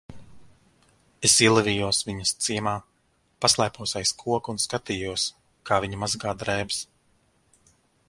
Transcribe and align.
Es 1.29 1.35
ielavījos 1.47 1.99
viņas 2.07 2.31
ciemā, 2.47 2.73
paslēpos 3.45 3.95
aiz 4.03 4.15
koka 4.25 4.55
un 4.57 4.61
skatījos, 4.67 5.29
kā 5.71 5.83
viņa 5.85 6.05
mazgā 6.07 6.39
drēbes. 6.45 6.85